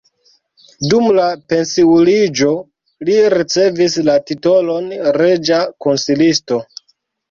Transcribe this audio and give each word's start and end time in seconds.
Dum 0.93 1.09
la 1.17 1.25
pensiuliĝo 1.53 2.55
li 3.11 3.21
ricevis 3.37 4.01
la 4.11 4.19
titolon 4.33 4.93
reĝa 5.23 5.65
konsilisto. 5.89 6.65